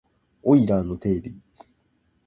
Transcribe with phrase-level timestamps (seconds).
[0.41, 1.37] オイラーの定理